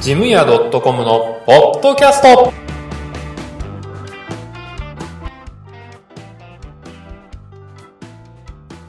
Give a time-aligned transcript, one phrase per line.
[0.00, 2.52] ジムヤ .com のポッドキャスト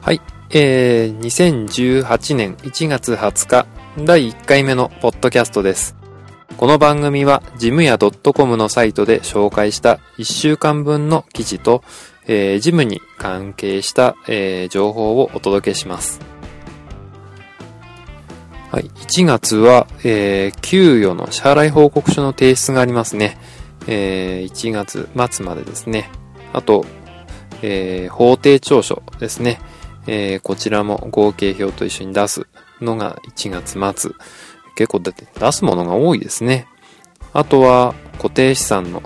[0.02, 0.20] はい、
[0.50, 3.66] えー、2018年1月20日
[4.04, 5.96] 第1回目のポッドキャストです。
[6.58, 11.82] この番組はジムヤ .com のサイトで紹介した1週間分の記事と、
[12.26, 16.20] えージムに関係した、えー情報をお届けします。
[18.76, 23.38] はい、1月は、えー給与の支払い報告書の提出がありますね。
[23.86, 26.10] えー1月末までですね。
[26.52, 26.84] あと、
[27.62, 29.62] えー法定調書ですね。
[30.06, 32.46] えーこちらも合計表と一緒に出す
[32.82, 34.10] のが1月末。
[34.74, 36.66] 結構だって出すものが多いですね。
[37.32, 39.02] あとは固定資産の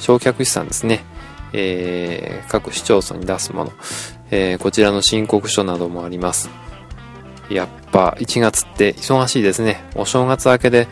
[0.00, 1.04] 焼却資産ですね。
[1.52, 3.72] えー各市町村に出すもの。
[4.32, 6.50] えーこちらの申告書などもあります。
[7.50, 9.84] やっぱ1月って忙しいですね。
[9.94, 10.88] お正月明けで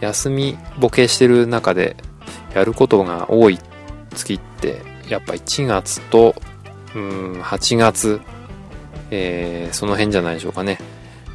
[0.00, 1.96] 休みボケしてる中で
[2.54, 3.58] やることが多い
[4.14, 6.34] 月ってやっぱ1月と
[6.94, 8.20] うん8月、
[9.10, 10.78] えーその辺じゃないでしょうかね。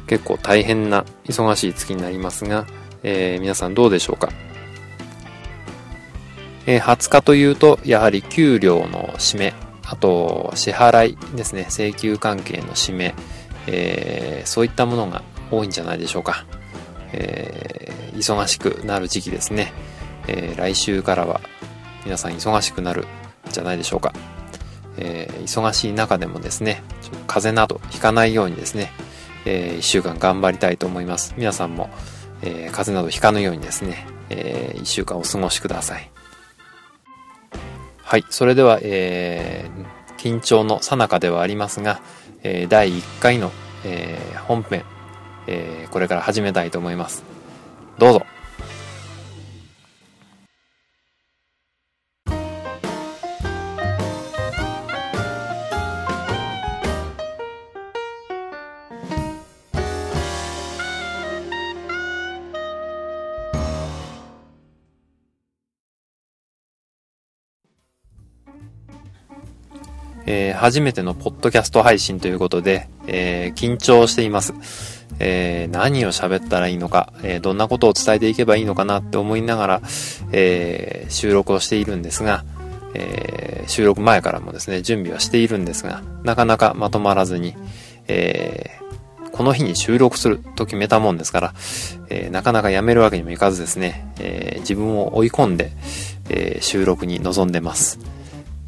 [0.06, 2.66] 結構大変な忙しい月になりますが、
[3.02, 4.30] えー皆さんどうでしょうか。
[6.66, 13.14] えー20日というと、やはり給料の締め、あと支払いですね、請求関係の締め、
[13.66, 16.44] えーそういったものが多いんじゃないでしょうか。
[17.12, 19.72] えー忙しくなる時期ですね。
[20.28, 21.40] えー来週からは
[22.04, 23.06] 皆さん忙しくなるん
[23.50, 24.12] じゃないでしょうか。
[24.96, 28.92] え忙しい中でもですね、ちょっと風邪などひかないようにですね、
[29.44, 31.34] え1週間頑張りたいと思います。
[31.36, 31.90] 皆さんも、
[32.42, 36.10] え風邪などひかぬようにですね、え1週間お過ごしください。
[38.02, 39.70] はい、それでは、え
[40.18, 42.00] 緊張の最中ではありますが、
[42.42, 43.52] えー第1回の、
[43.84, 44.84] えー本編、
[45.46, 47.22] えーこれから始めたいと思います。
[47.98, 48.26] どうぞ。
[70.26, 74.54] えー初めてのポッドキャスト配信ということで、えー緊張しています。
[75.18, 79.82] えー何を喋ったらいいのか、えどんなことを伝えていけばいいのかなって思いながら、
[80.32, 82.44] え収録をしているんですが、
[82.94, 87.54] え収録前からもですね、準備はしているんですが、なかなかまとまらずに、
[88.08, 88.70] え
[89.32, 91.54] この日に収録すると決めたもんですから、
[92.10, 95.72] えなかなかやめるわけにもいかずですね、え自分を追い込んで、
[96.28, 97.98] え収録に臨んでます。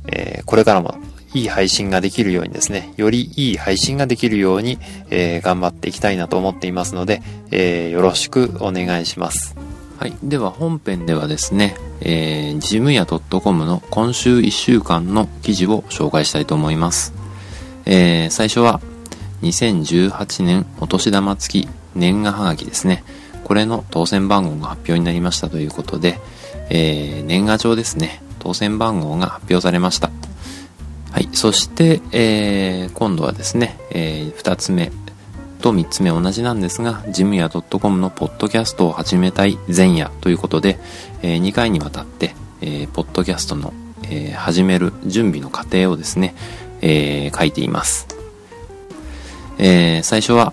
[0.06, 0.97] えこれからも
[1.34, 4.78] いい配信ができるようにですね、よりいい配信ができるように、
[5.10, 9.56] えー頑張っていきたいなと思っていますので、えーよろしくお願いします。
[9.98, 10.14] はい。
[10.22, 17.12] では本編ではですね、えー、ジムヤ .com の今週1週間の記事を紹介したいと思います。
[17.84, 18.80] えー最初は
[19.42, 23.02] 2018年お年玉付き年賀はがきですね。
[23.42, 26.20] これの当選番号が発表になりましたということで、
[26.70, 28.22] えー年賀状ですね。
[28.38, 30.10] 当選番号が発表されました。
[31.14, 31.28] はい。
[31.32, 34.91] そして、えー今度はですね、えー2つ目
[35.60, 40.76] と3つ目同じなんですが、ジムヤ .com のポッドキャストを始めたい前夜ということで、
[41.22, 46.34] えー2回にわたって、えーポッドキャストの、えー始める準備の過程をですね、
[46.80, 48.08] えー書いています。
[49.58, 50.52] えー最初は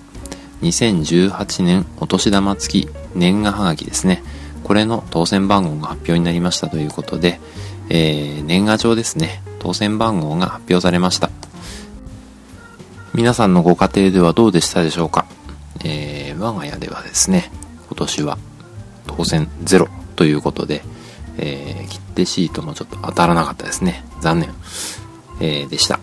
[0.61, 4.21] 2018年お年玉付き年賀はがきですね。
[4.63, 7.39] これの当選番号が発表になりましたということで、
[7.89, 9.41] えー年賀状ですね。
[9.61, 11.29] 当選番号が発表されました。
[13.13, 15.27] 皆さんのご家庭ではどうでしたでしょうか、
[15.85, 17.51] えー我が家ではですね、
[17.85, 18.37] 今年は
[19.05, 20.81] 当選ゼロということで、
[21.37, 24.03] えー切手シートもちょっと当たらなかったですね。
[24.19, 24.49] 残念。
[25.39, 25.99] えーでした。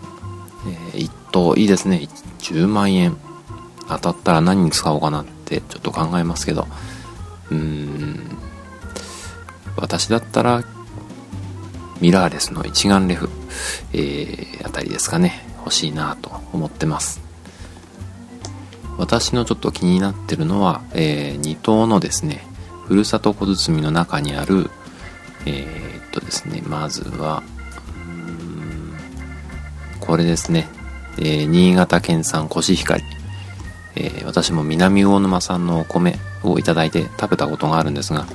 [0.93, 2.07] えー一等いいですね。
[2.39, 3.17] 10万円
[3.89, 6.65] 当たったら何に使おうかなってちょっと考えますけど、
[7.51, 8.37] うーん、
[9.75, 10.63] 私だったら
[11.99, 13.29] ミラーレスの一眼レフ、
[13.93, 17.21] えー、あたりですかね、欲しいなと思ってます。
[18.97, 22.45] 私のちょっと気になってるのは、えー、2等のですね、
[22.85, 24.69] ふるさと小包の中にある、
[25.45, 27.43] えー、っとですね、まずは、
[29.99, 30.67] これですね、
[31.17, 33.03] えー新潟県産コシヒカリ。
[33.95, 38.25] えー私も南魚沼産のお米をいただいて食べたことがあるんですが、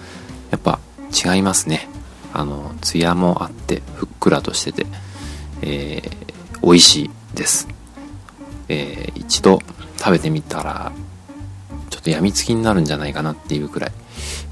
[0.51, 0.79] やっぱ
[1.13, 1.89] 違いますね。
[2.35, 4.87] あの、ツヤもあって、ふっくらとしてて、
[5.63, 7.69] えー美味しいです。
[8.69, 9.61] えー一度
[9.99, 10.93] 食べてみたら、
[11.91, 13.93] ちょっと病みつきになるんじゃないかなっていうくらい、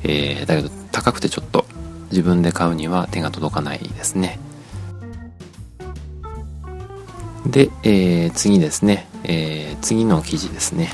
[0.04, 1.66] えー、だけど高くてちょっと
[2.10, 4.38] 自分で買うには手が届かないですね。
[7.46, 10.92] で、えー、次ですね、えー、次の記事ですね。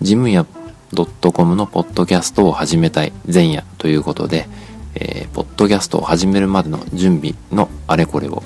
[0.00, 0.46] ジムヤ
[0.94, 4.48] .com のポッドキャストを始めたい前夜ということで、
[4.94, 8.42] えー、ポッドキャストを始めるまでの準備のあれこれを、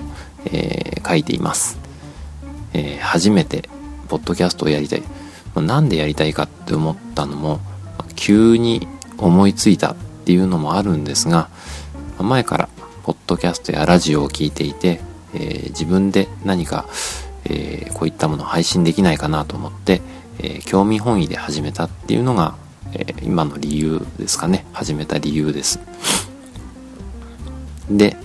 [0.46, 1.78] えー、書いています。
[2.72, 3.68] えー、初めて
[4.08, 5.02] ポッドキャストをやりたい。
[5.56, 7.60] なんでやりたいかって思ったのも、
[8.16, 8.88] 急に
[9.18, 11.48] 思いついたっていうのもあるんですが、
[12.18, 12.68] 前から
[13.04, 15.00] ポッドキャストやラジオを聴いていて、
[15.34, 16.86] えー、自分で何か、
[17.44, 20.00] えー、こういったものを配信できないかなと思って、
[20.38, 22.56] えー、興味本位で始めたっていうのが、
[22.92, 25.80] え今の理由ですかね始めた理由です
[27.90, 28.16] で、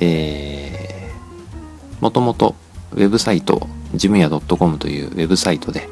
[0.00, 2.54] えー、もともと
[2.92, 5.88] ウェブサイトジムヤ .com というウェブサイトで、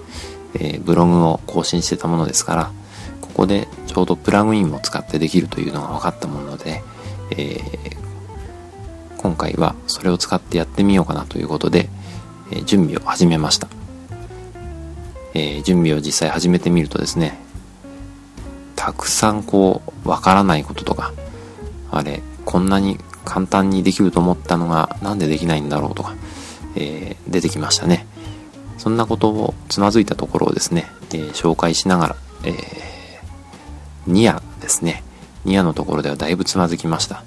[0.54, 2.72] えーブログを更新してたものですから
[3.20, 6.82] ここでちょうどプラグインを使ってできるというのが分かったもので、
[7.32, 7.96] えー、
[9.18, 11.88] 今回はそれを使ってやってみようかなということで、
[12.50, 13.68] えー、準備を始めました、
[15.34, 17.38] えー、準備を実際始めてみるとですね
[18.74, 21.12] たくさんこうわからないこととか
[21.90, 26.14] あれこんなに簡単にできると思ったのがなんでできないんだろうとか、
[26.76, 28.06] えー、出てきましたね。
[28.78, 32.55] そんなことをつまずいたところをですね、えー、紹介しながら、えー、
[34.06, 35.02] ニアですね。
[35.44, 37.23] ニアのところではだいぶつまずきました、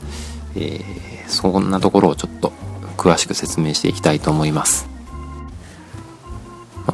[0.55, 2.51] えー、そんなところをちょっと
[2.97, 4.87] 詳しく説明していきたいと思います。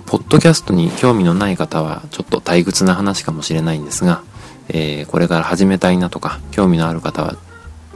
[0.05, 4.23] ポッドキャストに興味のない方はちょっと退屈な話かもしれないんですが、
[4.69, 7.35] えー、これから始めたいなとか興味のある方は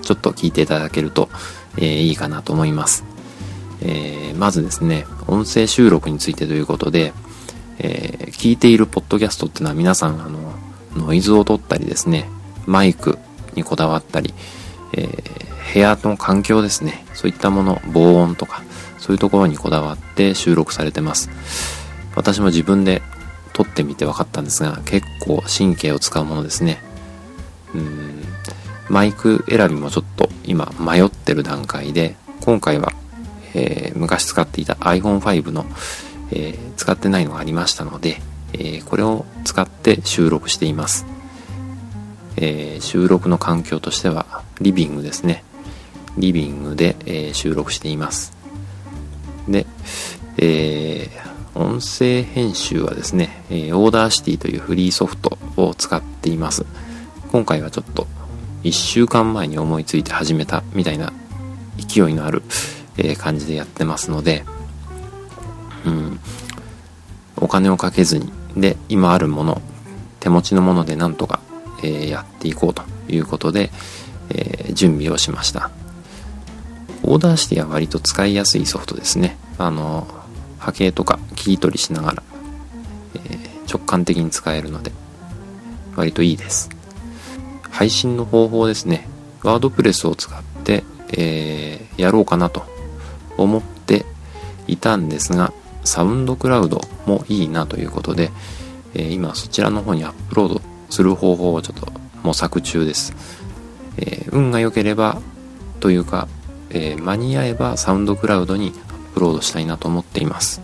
[0.01, 1.29] ちょっと聞いていただけると、
[1.77, 3.03] えー、いいかなと思います。
[3.81, 7.13] えー、まずですね、音声収録についてということで、
[7.79, 10.53] えー、聞いているポッドキャストっていうのは皆さん、あの、
[10.95, 12.29] ノイズを取ったりですね、
[12.65, 13.17] マイク
[13.55, 14.33] にこだわったり、
[14.93, 17.05] えー、部屋の環境ですね。
[17.13, 18.63] そういったもの、防音とか、
[18.97, 21.29] そういうところにこだわって収録されてます。
[22.15, 23.01] 私も自分で
[23.53, 26.81] 撮ってみて分かったんですが、結構神経を使うものですね。
[27.73, 28.08] うん、
[28.89, 32.91] マイク選びもちょっと今迷ってる段階で、今回は、
[33.53, 35.65] えー、昔使っていた iPhone5 の、
[36.31, 38.21] えー、使ってないのがありましたので、
[38.53, 41.05] えこれを使って収録しています。
[42.37, 45.43] えー、収録の環境としてはリビングですね。
[46.17, 48.33] リビングで、えー、収録しています。
[49.47, 49.67] で、
[50.37, 56.65] えー、音声編集はですね、え Audacity というフリーソフトを使っています。
[57.31, 58.07] 今回はちょっと
[58.63, 61.13] 1週間前に思いついて始めたみたいな
[61.77, 62.43] 勢いのある、
[62.97, 64.43] え感じでやってますので
[65.85, 66.19] うん。
[67.37, 69.61] お金をかけずにで今あるもの
[70.19, 71.39] 手持ちのものでなんとか
[71.83, 73.71] えー、やっていこうということで、
[74.29, 75.71] えー、準備をしました。
[77.03, 79.37] Audacity は割と使いやすいソフトですね。
[79.57, 80.07] あの
[80.57, 82.23] 波形とか切り取りしながら、
[83.15, 84.91] えー、直感的に使えるので
[85.95, 86.69] 割といいです。
[87.79, 89.07] 配信の方法ですね
[89.41, 90.83] WordPress を使って、
[91.13, 92.65] えー、やろうかなと
[93.37, 94.05] 思って
[94.67, 95.53] いたんですが
[95.85, 98.31] SoundCloud もいいなということで、
[98.95, 101.89] えー、今そちらの方にアップロードする方法をちょっと
[102.21, 103.15] 模索中です。
[103.95, 105.21] えー、運が良ければ
[105.79, 106.27] というか、
[106.71, 110.61] えー、間に合えばサウンドクラウドにアップロードしたいなと思っています。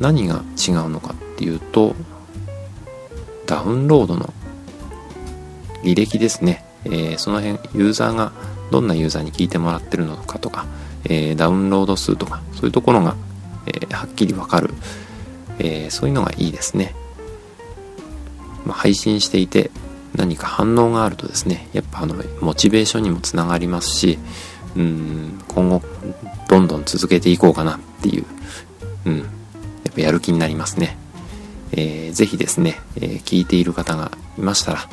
[0.00, 1.96] 何が違うのかっていうと、
[3.46, 4.34] ダウンロードの
[5.82, 6.64] 履歴ですね。
[6.84, 8.32] えー、その辺、ユーザーが
[8.70, 10.66] どんなユーザーに聞いてもらってるのかとか、
[11.04, 13.16] えー、ダウンロード数とか、そういうところが、
[13.66, 14.74] えー、はっきりわかる、
[15.58, 16.94] えそういうのがいいですね。
[18.68, 19.70] まあ、配信していて
[20.14, 24.18] 何か反応があるとですねやっぱあのモチベーションにもつながりますし
[24.76, 25.82] うん今後
[26.48, 28.24] どんどん続けていこうかなっていう、
[29.06, 29.24] うん、や
[29.90, 30.96] っぱやる気になりますね。
[31.72, 34.88] えー、ぜひですね、えー、聞いている方がいましたら、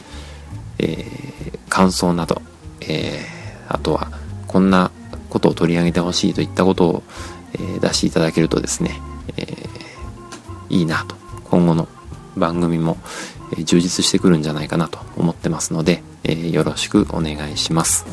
[0.80, 2.42] えー、感想など、
[2.82, 4.12] えー、あとは
[4.48, 4.92] こんな
[5.30, 7.04] ことを取り上げてほしいといったことを、
[7.54, 9.00] えー、出していただけるとですね、
[9.38, 11.16] えー、いいなと
[11.46, 11.88] 今後の
[12.36, 12.98] 番組も、
[13.60, 18.06] 充実してくるんじゃないかなと思ってますので、えー、よろしくお願いします。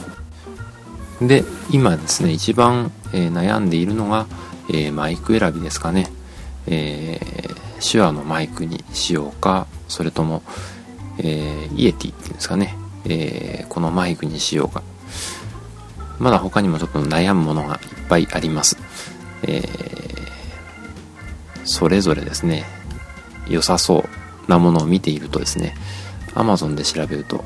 [1.20, 4.26] で、今ですね、一番、えー、悩んでいるのが、
[4.68, 6.12] えー、マイク選びですかね。
[6.66, 7.18] え
[7.82, 10.42] 手話のマイクにしようか、それとも、
[11.18, 14.82] えーイエティっていうんですかね、えーこのマイクにしようか。
[16.18, 18.76] まだ他にもちょっと悩むものがいっぱいあります。
[19.42, 20.02] えー
[21.64, 22.64] それぞれですね、
[23.48, 24.04] 良さそ
[24.46, 25.74] うなものを見ているとですね
[26.34, 27.44] Amazon で調べると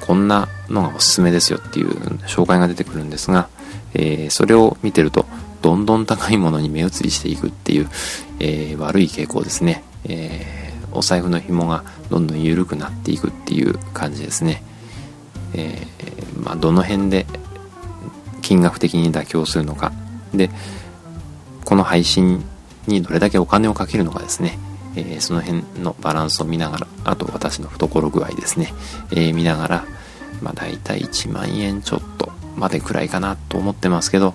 [0.00, 1.90] こんなのがおすすめですよっていう
[2.26, 3.48] 紹介が出てくるんですが、
[3.94, 5.26] えー、それを見てると
[5.60, 7.88] どんどん高いものに目移りしていくっていう、
[8.40, 10.67] えー、悪い傾向ですね、えー、
[10.98, 14.62] お財布の紐がどんどん緩くなっていくっていう感じですね、
[15.54, 17.26] えー、まあ、どの辺で
[18.42, 19.92] 金額的に妥協するのか。
[20.34, 20.50] で
[21.64, 22.44] この配信
[22.86, 24.58] にどれだけお金をかけるのかですね、
[24.96, 28.72] えー、その辺のバランスを見ながらあと私の懐具合ですね、
[29.10, 29.86] えー、見ながら、
[30.40, 34.34] まあ、大体1万円ちょっとまでくらいかなと思ってますけど、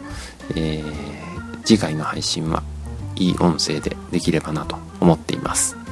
[0.56, 2.62] えー、次回の配信は
[3.16, 5.83] いい音声でできればなと思っています。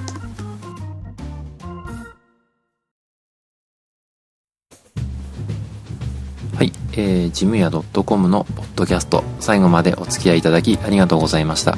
[6.93, 9.23] えー、ジムヤ .com のポッドキャスト。
[9.39, 11.77] 最後までお付き合いいただきありがとうございました。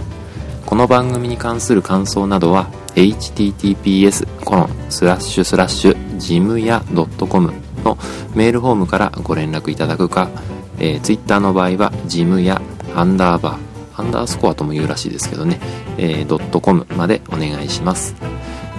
[0.66, 6.84] この番組に関する感想などは https コロンスラッシュスラッシュジムヤ
[7.30, 7.54] .com
[7.84, 7.98] の
[8.34, 10.30] メールフォームからご連絡いただくか、
[10.80, 12.62] えー、Twitter の場合はジムヤ
[12.96, 15.60] アンダーバーアンダースコアとも言うらしいですけどね、
[15.98, 18.16] えー、ドットコムまでお願いします。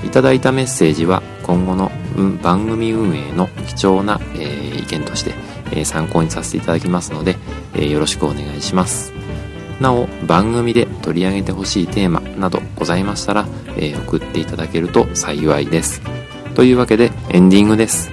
[0.04, 5.32] いただいたメッセージは今後の、うん、番組運営の貴重な、えー、意見として
[5.74, 7.36] え参考にさせていただきますので、
[7.74, 9.12] えよろしくお願いします。
[9.80, 16.00] なお、番組で取り上げてほしいテーマなどございましたら、え送っていただけると幸いです。
[16.54, 18.12] というわけでエンディングです。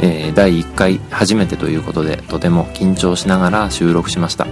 [0.00, 4.46] えー、第1回初めてということでとても緊張しながら収録しました。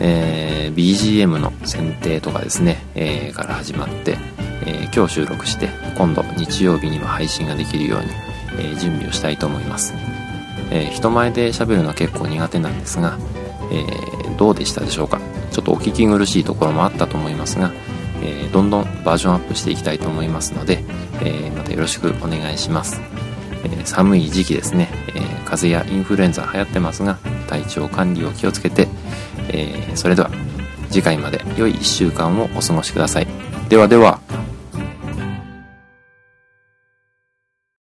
[0.00, 4.18] えー、BGM の選定とかですね、えー、から始まって、
[4.66, 8.06] え今日収録して今度日曜日には配信ができるように、
[8.58, 9.94] え準備をしたいと思います。
[10.70, 13.18] えー、人前で喋るのは結構苦手なんですが、
[13.72, 15.20] えー、どうでしたでしょうか？
[15.52, 17.72] ちょっとお聞き苦しいところもあったと思いますが、
[18.22, 20.84] えー、どんどんバージョンアップしていきたいと思いますので、
[21.22, 23.00] えまたよろしくお願いします、
[23.64, 27.18] え寒い時期ですね、え風邪やインフルエンザ流行ってますが
[27.48, 28.88] 体調管理を気をつけて、
[29.48, 30.30] えそれでは
[30.90, 33.26] 次回まで良い1週間をお過ごしください。
[33.68, 34.25] ではでは。